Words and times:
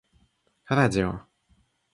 радио 0.71 1.13